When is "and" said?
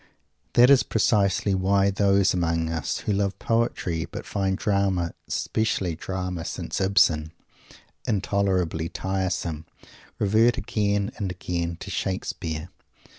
11.19-11.29